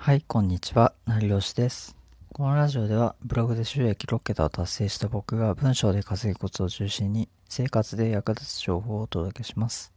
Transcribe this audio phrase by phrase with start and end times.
[0.00, 0.94] はい、こんにちは。
[1.06, 1.96] 成吉です。
[2.32, 9.92] このラジオでは、ブログで収益6桁を達成した僕が文章で稼ぐコツを中心に、生活で役立つ情報をお届けします。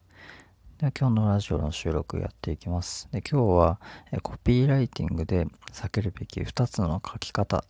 [0.79, 3.07] では、今日のラジオの収録やっていきます。
[3.11, 3.79] で今日は
[4.11, 7.63] え、コピーライティングで避けるべき2つの書き方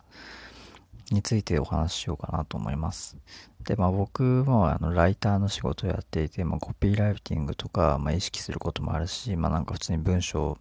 [1.10, 3.18] についてお話ししようかなと思います。
[3.64, 10.58] で、まあ僕もあのライターの仕事をやっていて、まあ、コピーライティングとか、まあ、意識することもあるし、まあなんか普通に文章を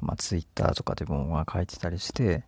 [0.00, 2.44] まあ、ツイッターとかでもまあ書いてたりして、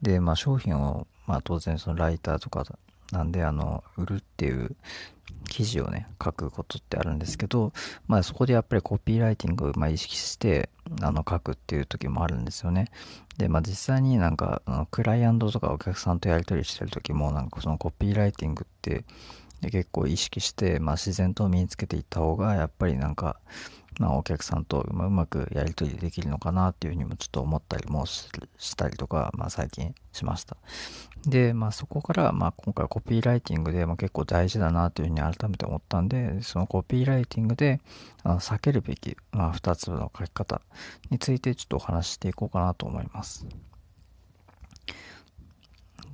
[0.00, 2.64] で、まあ、商品を、まあ、当然そのライターとか
[3.12, 4.74] なんで、あの、売るっていう
[5.48, 7.72] 記事をね、書くことってあるんですけど、
[8.06, 10.70] まあ、そこでやっぱりコピーライティングをま意識して、
[11.02, 12.90] あの、書くっていう時もあるんですよね。
[13.36, 19.04] で、まあ、実際になんか、あのクライアントとかお客さんとやり取りしてる時も、なんかそのコピーライティングって、
[19.70, 23.36] 結構意識して、まあ、自然と身につけていった方が、やっぱりなんか、
[23.98, 28.28] まあ、お客さんとうまくやり取りできるのかなっていうふうにもちょっと思ったりもし
[28.76, 30.56] たりとか、まあ、最近しました。
[31.26, 37.80] で、まあ、そこから、まあ、今回コピーライティングで、まあ、結構大事だなというふうに改めて思ったんで、そのコピーライティングで
[38.24, 40.62] 避けるべき、まあ、2つの書き方
[41.10, 43.46] についてちょっとお話ししていこうかなと思います。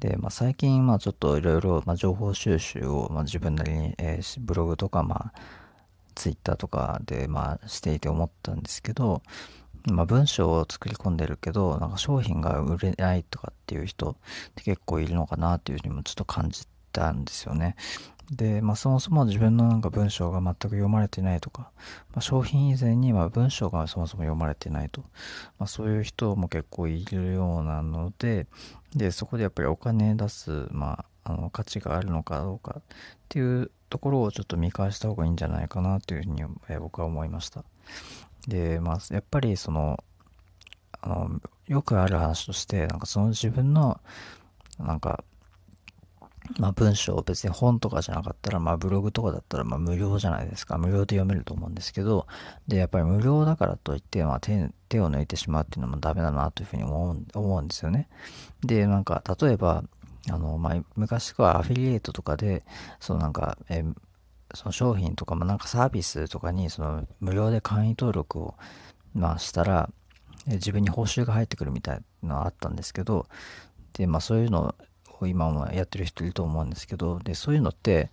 [0.01, 5.41] で、まあ、最近、まあ、ちょっといろいろ、情報収集を、まあ、自分なりに、えー、ブログとか、まあ、
[6.19, 9.23] ツイッターとかで、まあ、していて思ったんですけど、
[9.85, 14.17] まあ、文章を作り込んでるけど、なんか商品が売れないとかっていう人っ
[14.57, 17.77] て結構いるのかなっていうふうにもちょっと感じたんですよね。
[18.33, 21.71] で、まあ、そもそも自分のなんか文章が全く読まれてないとか、
[22.11, 25.03] まあ、商品以前にま文章がそもそも読まれてないと、
[25.59, 28.47] まあ、そういう人も結構いるようなので、
[28.95, 32.83] で、そこでやっぱりお金出す、まあ、あの価値があるのかどうかっ
[33.29, 37.65] ていうところをちょっと見返した方がいいんじゃないかなというふうに、え僕は思いました。
[38.47, 40.03] で、まあ、やっぱりその、
[41.01, 44.01] あの、よくある話として、なんかその自分の、
[44.79, 45.23] なんか、
[46.59, 50.79] まあ文章を別に本とかじゃなかったら、まあブログとかだったらまあ無料じゃないですか。
[50.79, 52.27] 無料で読めると思うんですけど、
[52.67, 58.09] で、やっぱり無料だからといって、まあ手手を抜いてしまうっていうのもダメだなというふうに思う思うんですよね。
[58.63, 59.85] で、なんか例えば、
[60.31, 62.65] あの、まあ昔はアフィリエイトとかで、
[63.01, 63.85] そのなんか、え
[64.55, 68.55] その商品とか、まあなんかサービスとかにその無料で会員登録を、
[69.15, 69.91] まあしたら
[70.49, 73.27] え、自分に報酬が入ってくるみたいなのがあったんですけど、
[73.93, 74.75] で、まあそういうの
[75.21, 78.11] を今もやってる人いると思うんですけど、で、そういうのって、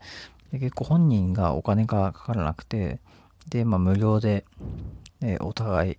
[0.51, 2.99] 結構本人がお金がかからなくて、
[3.49, 4.45] で、まあ無料で、
[5.21, 5.97] えお互い、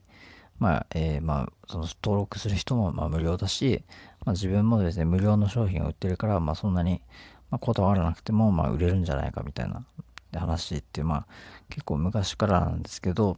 [0.59, 3.83] まあ、えー、まあ、その登録する人もまあ無料だし、
[4.27, 7.01] まあ、自分もですね、無料の商品を売ってるから、まあそんなに、
[7.51, 9.87] まあ、こだわらなくても、まあ売れるんじゃないかみたいな
[10.35, 11.27] 話って、まあ
[11.71, 13.37] 結構昔からなんですけど、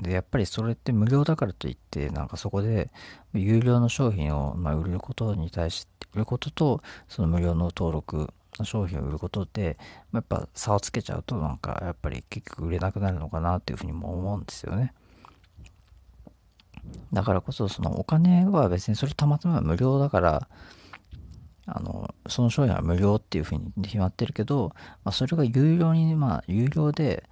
[0.00, 2.90] で、やっぱりそれって無料だからといって、なんかそこで
[3.34, 9.76] 有料の商品を、まあ、売ることに対して、売ることと、その無料の登録商品を売ることで、
[10.12, 14.92] まやっぱ差をつけちゃうと、なんかやっぱり結局売れなくなるのかなっていうふうにも思うんですよね。
[17.12, 20.48] だからこそ、そのお金は別にそれたまたま無料だから、
[21.66, 24.72] あの、その商品は無料っていうふうに決まってるけど、
[25.04, 27.24] まあ、それが有料に、まあ、有料で、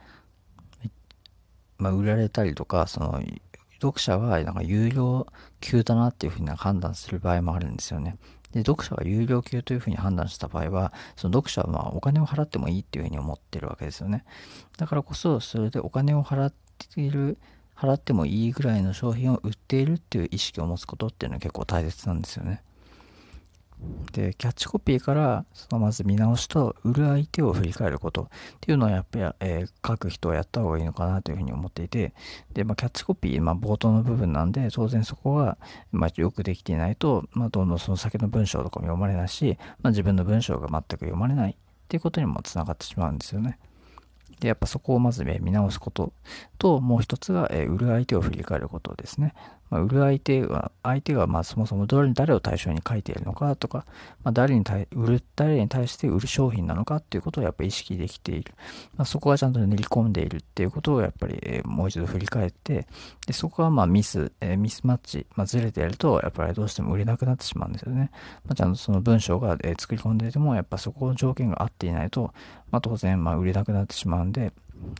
[1.78, 3.20] まあ、売られたりとか、その、
[3.80, 5.26] 読者はなんか有料
[5.60, 8.18] 級だなっていうふうに判断する場合もあるんですよね。
[8.52, 14.24] で、読者が有料級というふうに判断した場合は、その読者はまあお金を払ってもいいっていうふうに思ってるわけですよね。
[14.76, 16.54] だからこそ、それでお金を払っ
[16.94, 17.38] ている、
[17.80, 22.62] 払ってもいいぐらいの商品を売っているっていう意識を持つことっていうのは結構大切なんですよね。
[24.12, 28.28] で、キャッチコピーから、そのまず見直しと、売る相手を振り返ることっ
[28.60, 32.12] ていうのはやっぱり、えー、書く人はやった方がいいのかなというふうに思っていて、
[32.52, 35.56] で、まあ、キャッチコピー、まあ、冒頭の部分なんで、当然そこが、
[35.90, 41.54] まあ、よくできていないと、まあ、どんどんその先の文章とかも読まれないし、まあ、自分の文章が全く読まれないっ
[41.88, 43.58] ていうことにもつながってしまうんですよね。
[44.40, 46.12] で、やっぱそこをまず、見直すこと
[46.58, 49.34] と、もう一つが、え、売る相手を振り返ることですね。
[49.70, 53.86] まあ、売る相手は、相手がまあそもそも誰を対象に書いているのかとか、
[54.24, 58.52] まあ、誰に対、売る、誰に対して売る商品なのかっていうことをやっぱり意識できている。
[58.96, 62.86] まあ、そこがちゃんと練り込んでいるっていうことをやっぱり、もう一度振り返って、
[63.26, 68.10] でそこがまあミス、えー、ミスマッチ、まあ、ずれてやると、やっぱりどうしても売れなくなってしまうんですよね。
[68.44, 72.34] まあ、ちゃんとその文章が、え、作り込んでいても、やっぱそこの条件が合っていないと、
[72.72, 74.52] まあ、当然、まあ、売れなくなってしまうんで、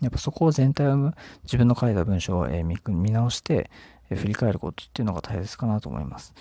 [0.02, 1.12] やっぱそこを全体を
[1.44, 3.70] 自分の書いた文章を、見直して、
[4.16, 6.34] 振り返ることっていうのが大切かなと思います。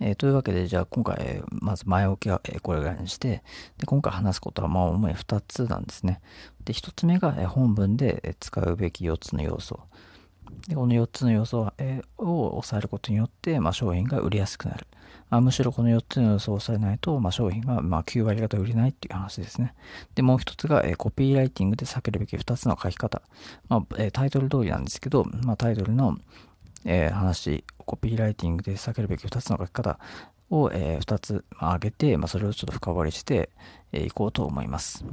[0.00, 3.42] えー、というわけで、じゃあ今回、まず前置きは、え、これぐらいにして、
[3.78, 6.20] で今回話すことはまあ主に2つなんですね。
[6.64, 9.80] で、1つ目が、え本文で使うべき4つの要素。
[10.68, 14.86] でこの4つの要素を,、えー、を抑えることによって、まあ、商品が売りやすくなる。
[15.30, 19.74] まあ、むしろこの4つの要素を抑えないと、まあ、商品がま9割方売れないっていう話ですね。
[20.14, 23.22] で、もう一つが、え、コピーライティングで避けるべき2つの書き方。
[23.68, 26.16] まえ、タイトル通りなんですけど、ま、タイトルの、
[26.84, 29.98] えー、話、コピーライティングで避けるべき2つの書き方
[30.50, 33.50] を、えー、2つ挙げて、ま、それをちょっと深掘りして
[33.92, 35.04] い、えー、こうと思います。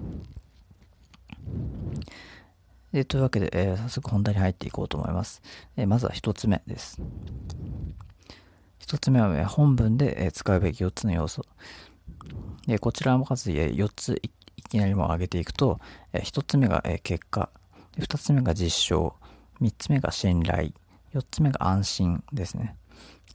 [2.96, 5.42] でというわけで、えー、早速本題に入っていこうと思います。
[5.76, 7.02] えー、まずは1つ目です。
[8.80, 11.46] 1つ目は、ね、本文で、え使うべき4つの要素。
[12.70, 15.82] えこちらも数え4ついきなりも上げていくと、
[16.14, 17.50] え1つ目が、え結果、
[17.98, 19.14] 2つ目が実証、
[19.60, 20.72] 3つ目が信頼、
[21.14, 22.78] 4つ目が安心ですね。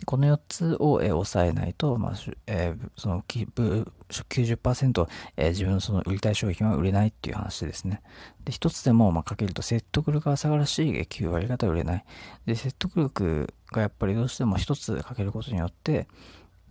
[0.06, 2.12] この4つを、えー、抑えないと、まあ
[2.46, 8.02] えー、その90%、えー、自分のその売りたい商品は売れないっていう話ですね。
[8.44, 12.04] で、一つでも、まあ、かけると説得力が下がるし、9割方売れない。
[12.46, 16.08] で、説得力がやっぱりどうしても一つかけることによって、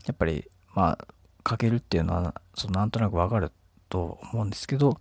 [0.05, 1.07] やっぱり、まあ、
[1.43, 3.51] かけるっていうのは、そのなんとなくわかる
[3.89, 4.99] と思うんですけど、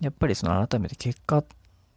[0.00, 1.44] やっぱりその改めて結果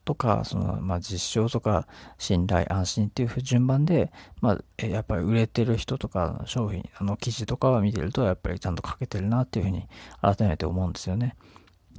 [0.05, 1.87] とか、その、まあ、実証とか、
[2.17, 9.87] 信頼、安心っていう順番で、まあ、やっぱり売れてる人とか、商品、あの、記事とかは見てると、やっぱりちゃんと書けてるなっていうふうに、
[10.21, 11.35] 改めて思うんですよね。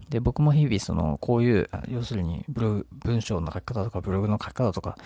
[0.09, 4.97] で、僕も日々、その、こういう、要するにブログ、文章の書き方とか、ブログの書き方とか、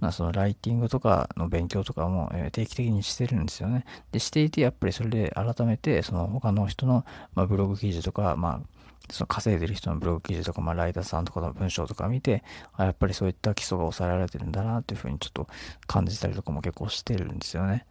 [0.00, 3.84] まあ、その、ライティングとかの勉強とかも、定期的にしてるんですよね。
[4.10, 7.04] で、していて、やっぱりそれで改めて、その、他の人の、
[7.34, 8.77] ま、ブログ記事とか、まあ、
[9.10, 12.42] その稼いでる人のブログ記事とか、まあ、ライターさんとかの文章とか見て、
[12.74, 15.46] あやっぱりそういった基礎が抑えられてるんだなっていうふうにちょっと
[15.86, 17.86] 感じたりとかも結構してるんですよね。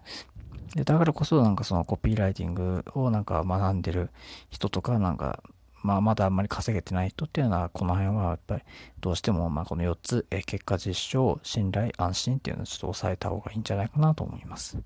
[0.76, 4.10] でだからこそなんかそのコピーライティングをなんか学んでる
[4.50, 5.42] 人とかなんか
[5.82, 8.62] まあまだあんまり稼げてない人っていうのはこの辺はやっぱり
[9.00, 14.78] どうしてもまあこの4つえ結果実証信頼安心っていうのをちょっと抑えた方がいいんじゃないかなと思います。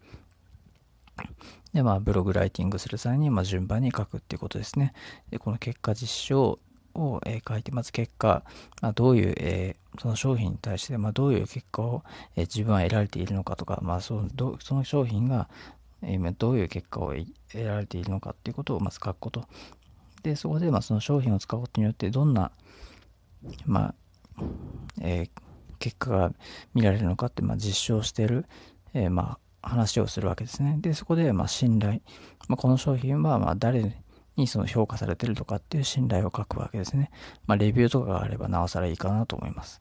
[1.74, 4.94] で、まあ、ブログライティングする際に、まあ、順番に書くっていうことですね。
[5.30, 6.60] で、この結果実証
[6.94, 8.44] を、えー、書いて、まず結果、
[8.81, 12.04] まあ、どういう、えー、その商品に対して、まあ、どういう結果を、
[12.36, 15.50] えー、自分は得られているのかとか、まあ、そのその商品が、
[16.02, 19.46] えー、どういう結果を得られているのかっていうことをまず書くこと。
[20.24, 22.52] で、そこで、まあ、その商品を使うことによって、どんな、
[23.66, 23.94] ま
[24.38, 24.44] あ、
[25.02, 25.30] えー、
[25.80, 26.34] 結果が
[26.74, 28.46] 見られるのかって、まあ、実証している、
[28.94, 30.78] えー、まあ、話をするわけですね。
[30.80, 32.02] で、そこで、ま、信頼。
[32.48, 34.02] まあ、この商品は、ま、誰
[34.36, 37.12] にその評価されてるとかっていう信頼を書くわけですね。
[37.48, 39.80] まあ、レビューとかがあればなおさらいいかなと思います。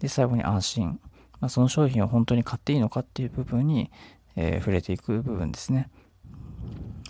[0.00, 1.00] で、最後に安心。
[1.40, 3.90] まあ、その商品を本当に買っていいのかっていう部分に、
[4.36, 5.90] えー、触れていく部分ですね。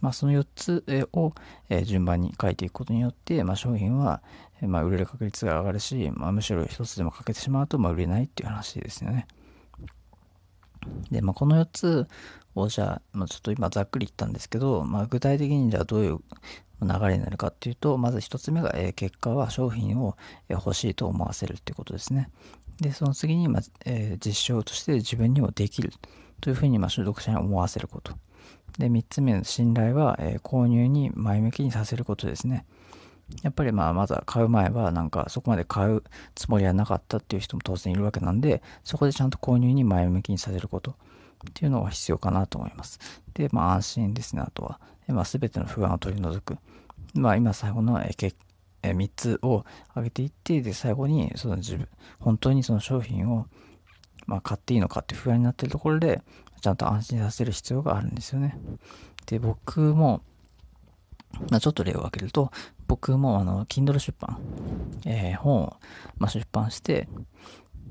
[0.00, 1.32] まあ、その4つを、
[1.84, 4.22] 順番に書いていくことによって、まあ、商品は、
[4.60, 9.26] ま、売れる確率が上がるし、まあ、むしろ1つでもかけてしまうと、ま、売れないっていう話ですよね。
[11.10, 12.08] で、まあ、この4つ
[12.54, 16.18] をじゃあ、まあ、ちょっと今ざっくり言ったんですけど、まあ、具体的にじゃあどういう
[16.82, 20.16] 流れになるかっていうと、まず1つ目が、えー、結果は商品を、
[20.48, 22.30] え、欲しいと思わせるっていうことですね。
[22.80, 25.92] で、その次に、まあえー、実証として自分にもできる
[26.40, 28.14] というふうに、まあ、所読者に思わせること。
[28.78, 32.64] で、3つ目の信頼は、え、購入に前向きにさせることですね。
[33.42, 40.94] やっぱりまあまだ買う前はなんかそこまで買うつもりはなかったっていう人も当然いるわけなんで、そこでちゃんと購入に前向きにさせることっ
[41.54, 43.00] ていうのが必要かなと思います。
[43.34, 44.80] で、まあ安心ですね、あとは。
[45.08, 46.56] まあ全ての不安を取り除く。
[47.14, 48.34] まあ今最後のえけ
[48.82, 51.88] え3つを挙げていって、で最後にその自分、
[52.20, 53.46] 本当にその商品を
[54.26, 56.22] まあ買っていいのかって不安になってるところで、
[56.60, 58.56] ちゃんと安心させる必要があるんですよね。
[59.26, 60.22] で、僕も、
[61.50, 62.50] まあ、ちょっと例を挙げると、
[62.86, 64.38] 僕もあの、Kindle 出版、
[65.06, 65.76] えー、本を、
[66.18, 67.08] まあ、出版して、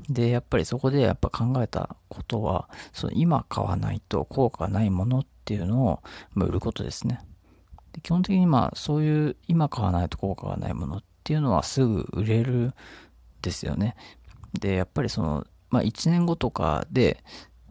[0.10, 6.02] で、やっぱりそこでやっぱ考えたことは、その今買わないと効果がないものっていうのを、
[6.34, 7.22] まあ、売ることですね。
[7.94, 12.74] で基本的にまあそういう今買わないと効果がないものっていうのはすぐ売れる
[13.42, 13.96] ですよね。
[14.60, 17.24] で、やっぱりその、まあ1年後とかで、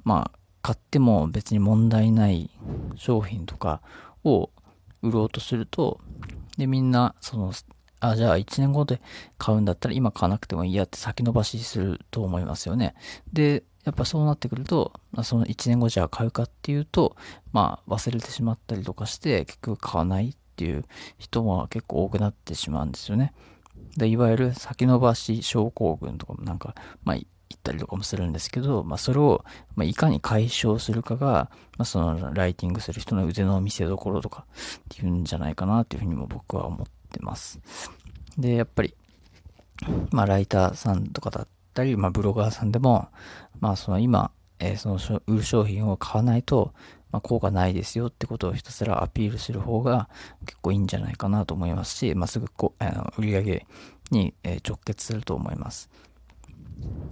[0.05, 2.51] まあ買っても別に問題ない
[2.97, 3.83] 商品とか
[4.25, 4.51] を
[5.03, 6.01] 売ろうとすると、
[6.57, 7.53] で、みんな、その、
[8.01, 9.01] あ、じゃあ1年後で
[9.39, 12.95] 買うんだったら今買わなくてもいいやって先延ばしすると思いますよね。
[13.33, 14.93] で、やっぱそうなってくると、
[15.23, 17.17] その1年後じゃあ買うかっていうと、
[17.53, 20.85] まあ忘れてしまったりとかして結局買わないっていう
[21.19, 23.33] 人も結構多くなってしまうんですよね。
[23.97, 27.17] でいわゆる先延ばし症候群とかもなんか、まあ
[27.51, 37.61] 言ったりとかもするんですけど、まあ、それを、まいかに解消するかが、まあ、そのライティングする人の腕の見せ所とかっていうんじゃないかなっていうふうにも僕は思ってます。
[38.39, 38.95] で、やっぱり、
[40.11, 43.09] まあ、ライターさんとかだったり、まあ、ブロガーさんでも、
[43.59, 44.31] まあ、その今、
[44.61, 46.73] えー、その売る商品を買わないと、
[47.11, 50.09] まあ、効果ないですよってことをひたすらアピールする方が
[50.47, 53.67] 結構いいんじゃないかなと思いますし、まあ、すぐこあの売り上げ
[54.13, 54.35] に
[54.67, 55.91] 直結すると思います。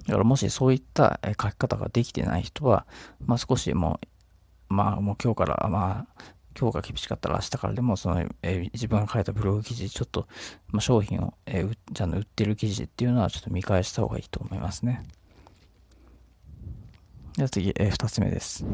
[0.07, 2.87] だからもしそういった書き方ができてない人は、
[3.25, 4.01] まあ、少しも
[4.71, 6.23] う、まあもう今日から、まあ
[6.59, 10.27] 今日が厳しかったら明日からでもその、え、自分が書いたブログ記事、ちょっと、
[10.73, 15.05] まあ、商品を、えー、ちゃんと売ってる記事っていうのはちょっと見返した方がいいと思いますね。
[17.37, 18.67] では次、えー、2つ目です。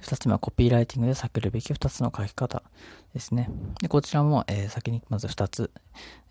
[0.00, 2.64] 2つ目はコピーライティングで避けるべき2つの書き方
[3.14, 3.48] ですね。
[3.80, 5.70] でこちらも、えー、先にまず2つ、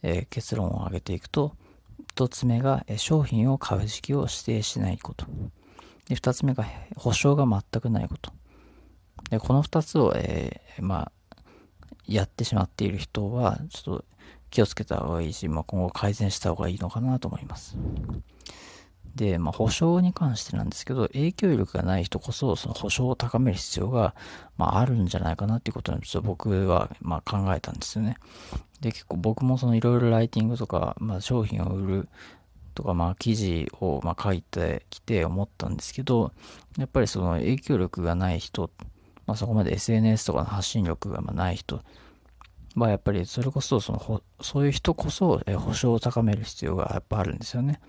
[0.02, 1.56] えー、結論を挙げていくと、
[2.16, 5.26] 1つ目が、商品を買う時期を指定しないこと。
[6.08, 6.66] で2つ目が
[6.96, 8.32] 保証が全くないこと。
[9.30, 11.12] でこの2つを、えー、まあ、
[12.06, 14.06] やってしまっている人は、ちょっと
[14.50, 17.78] 気をつけた方がいいし、まあ、今後改善した方がいいのかなと思います。
[19.16, 24.16] で、まあ、保証に関してなんですけど、影響力がない人こそ、その保証を高める必要が、
[24.58, 28.18] まあ、あるんじゃないかなっていうことに、ちょっと僕は、まあ、考えたんですよね。
[28.80, 32.10] で、結構僕もそのいろいろライティングとか、まあ、商品を売る
[32.74, 36.32] とか、まあ、記事を、まあ、書いてきて思ったんですけど、
[36.78, 38.70] やっぱりその影響力がない人、
[39.28, 41.82] まあ、そこまで SNS とかの発信力がまあない人
[42.76, 47.82] は、やっぱりそれこそ、その、そういう人こそ、え保証を高める必要がやっぱあるんですよね。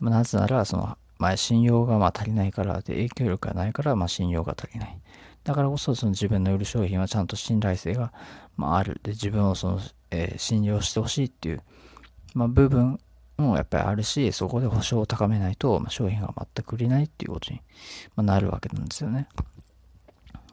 [0.00, 4.98] まあ、なぜなら、その、まあ、信用がま足りないからで、影響力がないから、ま、信用が足りない。
[5.44, 8.12] だからこそ、その自分の売る商品はちゃんと信頼性が、
[8.56, 9.00] まあ、る。
[9.02, 11.62] で、自分をその、えー、信用してほしいっていう、
[12.34, 12.98] ま、部分
[13.36, 17.60] もやっぱりあるし、そこで保証を高めないと、ま、商品が全く売れないっていうことに、
[18.16, 19.28] ま、なるわけなんですよね。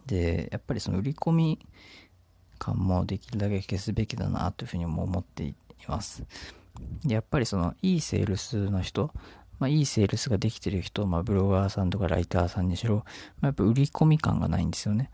[0.06, 1.60] で、やっぱりその売り込み
[2.60, 5.56] 感もできるだけ消すべきだなというふうにも思ってい
[5.88, 6.24] ます。
[7.08, 9.12] やっぱりその、いいセールスの人、
[9.60, 13.04] まあ、いいセールスができてる人、まあ、ブロガーさんとかライターさんにしろ、ま
[13.44, 15.12] あ、やっぱ売り込み感がないんですよね。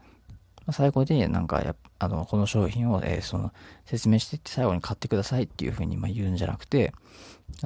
[0.66, 3.52] まあ、最後で、なんかや、あの、この商品を、えー、その、
[3.86, 6.94] 説明していって最後に買ってくださいっていうふうに、ま、言うんじゃなくて、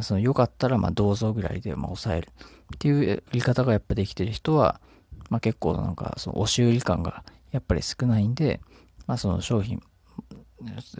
[0.01, 2.29] その、よかったら、ま、どうぞぐらいで、ま、抑える
[2.75, 4.81] っていう売り方がやっぱできてる人は、
[5.29, 8.59] ま、結構なんか、その、押し売り感がやっぱり少ないんで、
[9.05, 9.81] まあ、その商品、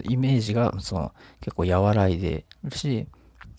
[0.04, 3.08] イメージがその結構和らいでるし、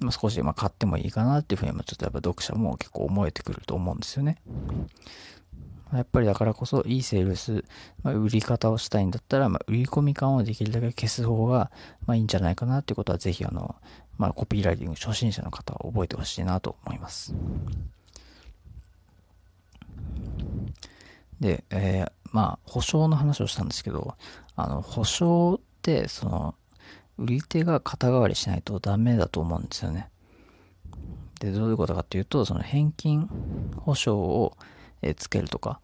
[0.01, 4.39] まあ、少しまあ買ってもいいかなっていうふうにちょっとやっぱ読者も結構思えてくると思うんですよね。
[5.93, 7.65] やっぱりだからこそいいセールス、
[8.03, 11.71] まあ、売り方をしたいんだったら、まあ、売り込み感をできるだけ消す方が、
[12.07, 13.75] まあ、いいんじゃないかなっていうことはぜひあの、
[14.17, 17.35] まあ、コピーライティング初心者の方は覚えてほしいなと思います。
[21.41, 24.15] で、えー、まあ、保証の話をしたんですけど、
[24.57, 26.55] あの、保証って、その、
[27.19, 30.09] 売り手が肩代わりしないとダメだと思うんですよね。
[31.41, 33.29] で、どういうことかっていうと、その返金
[33.77, 34.57] 保証を、
[35.17, 35.81] つけるとか、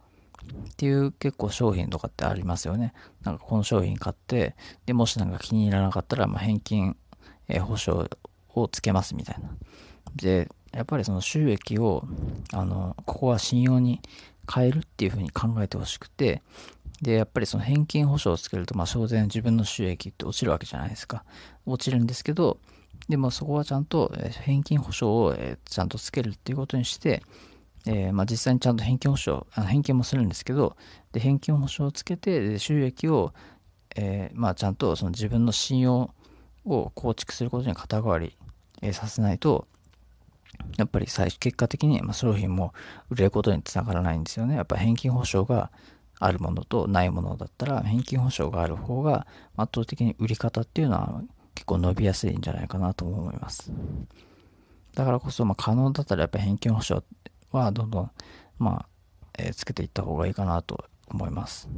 [0.70, 2.92] っていう結構商品とかってありますよね。
[3.24, 4.54] なんかこの商品買って、
[4.86, 6.96] で、もしなんか気に入らなかったら、まあ、返金、
[7.62, 8.08] 保証
[8.54, 9.50] をつけますみたいな。
[10.14, 12.04] で、やっぱりその収益を、
[12.52, 14.00] あの、ここは信用に
[14.52, 16.42] 変えるっていうふうに考えてほしくて、
[17.02, 21.24] で、やっぱりその返金保証をつけると、まあ、当然自分の収益って落ちるわけじゃないですか。
[21.66, 22.58] 落ちるんですけど、
[23.08, 24.12] でもそこはちゃんと
[24.44, 27.22] 返金保証をちゃんとつけるっていうことにして、
[27.86, 30.76] えー、まあ、実際にちゃんと返金保証、返金もするんですけど、
[31.12, 33.32] で返金保証をつけて、収益を、
[33.96, 36.10] えー、まあ、ちゃんとその自分の信用
[36.64, 38.36] を構築することに肩代わり、
[38.92, 39.66] させないと、
[40.76, 42.74] やっぱり最終結果的に、まあ商品も
[43.10, 44.56] 売れることにつながらないんですよね。
[44.56, 45.70] やっぱ返金保証が
[46.18, 51.22] あるものとないものだったら、返金保証がある方が圧倒的に売り方っていうのは
[51.54, 53.72] 結構伸びやすいんじゃないかなと思います。
[54.94, 57.04] だからこそ、まあ、可能だったらやっぱ返金保証
[57.52, 58.10] はどんどん、
[58.58, 58.88] まあ、
[59.38, 61.68] えー、つけていった方がいいかなと思います。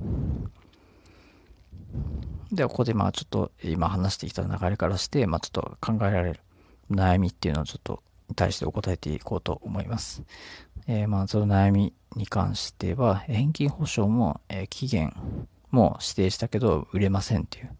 [2.52, 6.40] では、ここでまあちょっと今話してきた流れからして、まあちょっと考えられる
[6.90, 8.02] 悩みっていうのをちょっと
[8.34, 10.22] 対してお答えていこうと思います。
[10.86, 15.14] えー、まあ、その悩みに関しては、返金保証も、えー、期限
[15.70, 17.70] も指定したけど売れませんっていう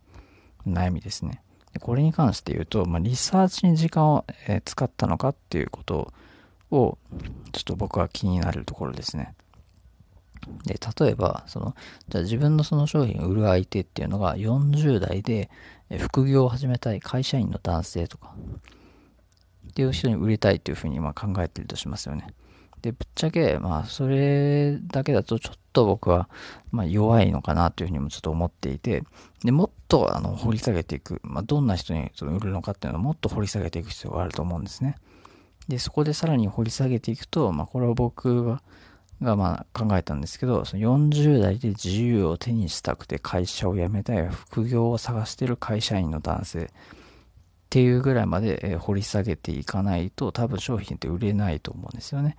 [0.67, 1.43] 悩みですね。
[1.81, 6.13] これに関して言うと、まあ、リサーチに時間を、えー、使ったのかっていうこと
[6.71, 6.99] を、
[7.53, 9.35] ちょっと僕は気になるところですね。
[10.65, 11.75] で、例えば、その、
[12.09, 15.51] じゃあ自分のその商品を売る相手っていうのが40代で
[15.99, 18.35] 副業を始めたい会社員の男性とか、
[19.71, 22.27] っていう人に売りたいというふうにま考えてるとしますよね。
[22.83, 26.29] で、ぶっちゃけ、まあ、それだけだとちょっと僕は、
[26.71, 29.05] ま弱いのかなというふうにもちょっと思っていて、
[29.45, 34.97] で、もっと、あの、掘り下げていく、まあ、どんな人にその売るのかっていうのをもっと掘り下げていく必要があると思うんですね。
[35.69, 38.63] で、そこでさらに掘り下げていくと、まあ、これは僕は、
[39.23, 46.71] がまあ考えたんですけど、その40代で自由を手にしたくて会社を辞めたい副業を探してる会社員の男性
[47.71, 52.37] っていうぐらいまで掘り下げていかないと多分商品って売れないと思うんですよね。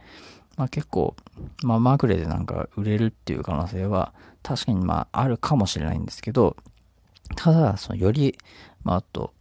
[0.57, 1.15] まあ結構、
[1.63, 6.57] まあまぐれでなんか売れるっていう可能性は確かにまああるかもしれないんですけど、
[7.38, 8.38] ただ、そのより、
[8.83, 9.33] まああと、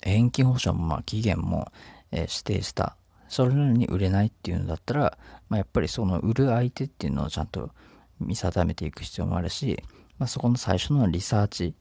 [0.00, 1.70] 返金保証もまあ期限も、
[2.12, 2.96] え指定した
[3.28, 7.70] それなのに売れないっていうんだったら、まあ、やっぱりその売る相手っていうのをちゃんと
[8.20, 9.82] 見定めていく必要もあるし、
[10.18, 11.74] まあ、そこの最初のリサーチ、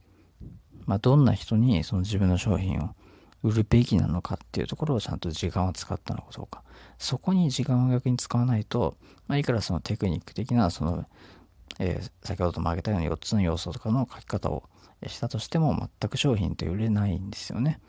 [0.86, 2.96] まあ、どんな人にその自分の商品を
[3.46, 6.64] 売るべきなのかっていうところをちゃんと時間を使ったのかどうか。
[6.98, 8.98] そこに時間を逆に使わないと、
[9.28, 11.06] まあ、いくらそのテクニック的な、その、
[11.80, 14.64] えー、先ほども挙げたように4つの要素とかの書き方を
[15.06, 17.80] したとしても全く商品って売れないんですよね。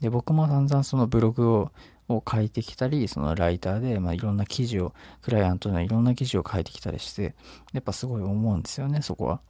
[0.00, 1.72] で、僕も散々そのブログを
[2.08, 4.92] を書いてきたり、そのライターで、まあ、いろんな記事を、
[5.22, 7.34] クライアントのいろんな記事を書いてきたりして、
[7.72, 9.40] やっぱすごい思うんですよね、そこは。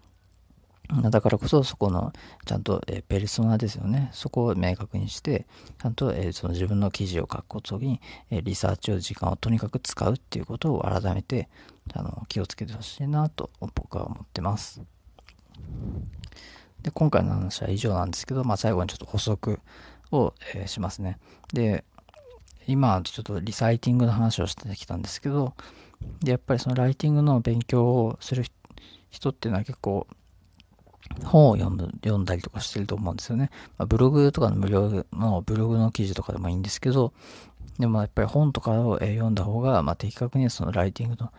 [1.03, 2.13] だからこそそこの
[2.45, 4.11] ちゃんと、えペルソナですよね。
[4.13, 5.47] そこを明確にして、
[5.81, 8.01] ちゃんと、えその自分の記事を書くことに、
[8.31, 11.49] えリサーチを時間をとにかく使うっていうことを改めて
[11.95, 14.83] あの気をつけてほしいなと僕は思ってます。
[16.83, 19.61] で、今回の話は以上なんですけど、まあ最後にちょっと補足
[20.13, 21.19] を、え、しますね。
[21.55, 21.85] で、
[22.67, 25.55] 今ちょっとリサイティングの話をしてきたんですけど、
[26.21, 28.45] で、やっぱりそのライティングの勉強をする
[29.11, 30.07] 人っていうのは結構
[31.25, 33.51] 本を読む読んだりとかしてると思うんですよね。
[33.79, 37.13] まあ、ブログとかの無料のブログの記事とかでもいいんですけど、
[37.79, 41.33] でもやっぱり本とかを読んだ方が、まあ、的確にそのライティングの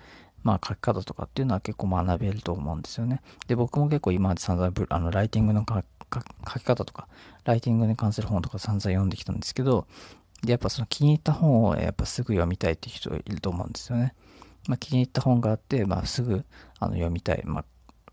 [0.44, 3.22] まあ書き方とかっていうのは結構学べると思うんですよね。
[3.48, 7.08] で、僕も結構今まで散々あのライティングの書き方とか、
[7.46, 9.88] ライティングに関する本とか散々読んできたんですけど、
[10.44, 14.14] で、やっぱその気に入った本をやっぱすぐ読みたいっていう人いると思うんですよね。
[14.68, 16.44] まあ、気に入った本があって、まあ、すぐ
[16.80, 17.42] あの読みたい。
[17.46, 17.66] まあ、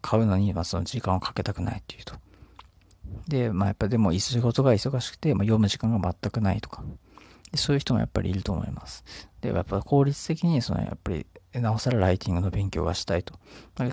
[0.02, 2.14] 買うのに、まあ、その時間をかけたくないっていうと。
[3.28, 6.82] で、まあ、やっぱでも、仕事が忙しくて、まあ、読む時間が全くないとか。
[7.54, 9.04] そういう人もやっぱりいると思います。
[9.40, 13.34] で、やっぱ効率的に、その、やっぱり、なおさらライティングの勉強がしたいと。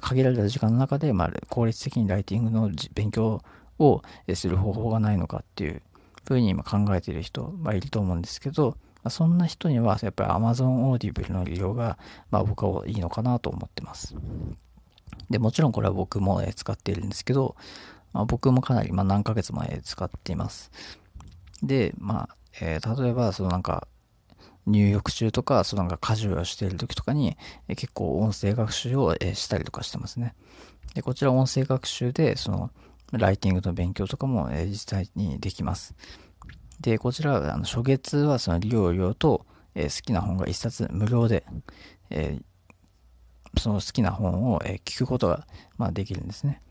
[0.02, 3.42] 限られた時間の中で、まあ、効率的にライティングの勉強
[3.80, 4.02] を
[4.34, 5.82] する方法がないのかっていう
[6.26, 11.98] ふうに今考えている人はいると思うんですけど、まあそんな人にはやっぱり Amazon Audible の利用が、
[12.30, 14.16] まあ、僕はいいのかなと思ってます。
[15.30, 17.56] で、もちろんこれは僕も使っているんですけど、
[18.14, 20.72] まあ、僕もかなり、まあ、何ヶ月前使っています。
[21.62, 23.88] で、まあ、えー、例えば、そのなんか、
[24.66, 30.36] 入浴中とか、そのなんか家事をしている時とかに、えー、結構音声学習を、えー、したりとかしてますね。
[30.94, 32.72] で、こちら音声学習で、その、
[33.12, 35.96] ライティングの勉強とかも、えー、実際にできます。
[36.82, 39.46] で、こちら、あの初月はその利用料と、
[39.76, 41.46] えー、好きな本が1冊無料で、
[42.10, 42.44] えー、
[43.58, 45.46] その好きな本を、え、聞くことが、
[45.78, 46.62] まあ、できるんですね。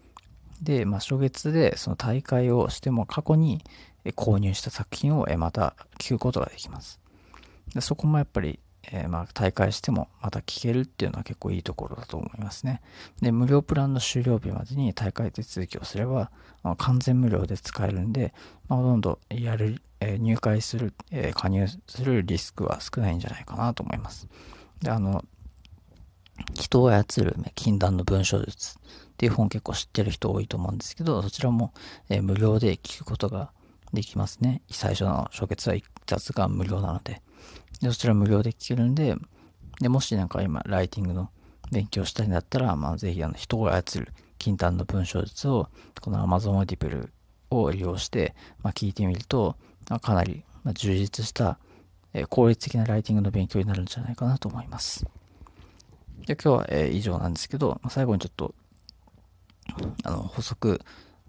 [0.62, 3.62] で、まあ、初月でその大会をしても過去に
[4.16, 7.00] 購入した作品をまた聞くことができます。
[7.74, 8.58] でそこもやっぱり
[8.90, 12.80] えー、まあ、大会してもまた聞けるっていうのは結構いいところだと思いますね。
[13.20, 16.30] で、無料プランの終了日までに大会手続きをすれば、
[16.62, 18.32] あ、完全無料で使えるんで、
[18.68, 24.28] まあ、ほとんどやる、えー、入会する、えー、加入するリスクは少ないんじゃないかなと思います。
[24.80, 25.24] で、あの、
[26.54, 28.80] 人を操る禁断の文章術っ
[29.16, 31.72] ていう本結構知ってる人多いと思うんですけど、そちらも、
[32.08, 33.50] え無料で聞くことが
[33.92, 34.62] できますね。
[34.70, 37.20] 最初の初月は1冊が無料なので。
[37.80, 39.16] で、そちら無料で聞けるんで、
[39.80, 41.30] で、もしなんか今、ライティングの
[41.72, 45.68] 勉強したいんだったら、まあ、ぜひ、あの、人を操る禁断の文章術を、
[46.00, 47.10] この Amazon Audible
[47.50, 49.56] を利用して、まあ、聞いてみると、
[50.00, 51.58] かなり、充実した、
[52.12, 55.06] え、効率的なライティングの勉強になるんじゃないかなと思います。
[56.26, 58.54] で、今日は、えー、以上なんですけど、最後にちょっと、
[60.04, 60.80] あの、補足、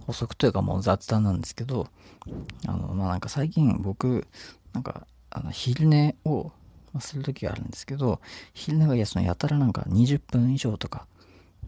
[0.05, 1.87] 補足というかもう雑談なんですけど、
[2.67, 4.27] あの、まあ、なんか最近僕、
[4.73, 6.51] なんかあの昼寝を
[6.99, 8.19] する時があるんですけど、
[8.53, 11.05] 昼寝がいや、そのやたらなんか20分以上とか、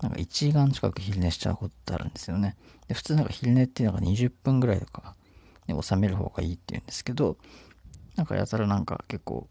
[0.02, 2.56] なんか1時間近く昼寝しちゃうことってあるんですよね。
[2.88, 5.16] で、普通なんか昼寝っていうのが20分ぐらいとか
[5.68, 7.38] で収める方がいいって言うんですけど、
[8.16, 9.48] なんかやたらなんか結構、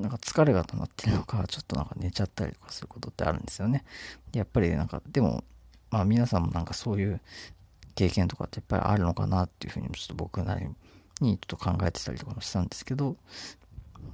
[0.00, 3.84] なんか疲れが溜まってるのか、ちょっとなんか寝ちゃったりとかすることってあるんですよね。
[4.32, 5.44] でやっぱりなんか、でも、
[5.90, 7.20] まあ皆さんもなんかそういう
[7.94, 10.74] 経験とかってやっぱりあるのかなっていうふうにちょっと僕なりに
[11.20, 13.16] にちょっと考えてたりとかもしたんですけど、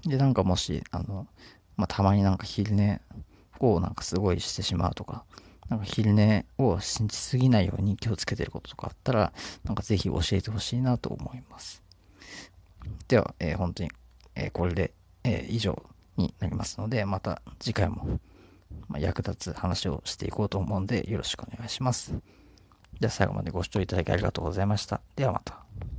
[0.05, 1.27] で、なんかもし、あの、
[1.77, 3.01] まあ、たまになんか昼寝
[3.61, 5.25] をなんかすごいしてしまうとか、
[5.69, 9.33] なんか昼寝を信じすぎないように気をつけてることとかあったら、
[9.65, 11.83] なんかぜひ教えてほしいなと思います。
[13.09, 13.91] では、えー、本当に、
[14.35, 14.93] えー、これで、
[15.27, 15.83] えー、以上
[16.17, 18.21] になりますので、また次回も
[18.89, 22.15] ま役立つ話をしていこうと思うんで、よろしくお願いします。
[23.01, 25.01] じゃあ最後までご視聴いただきありがとうございました。
[25.17, 25.96] ではまた。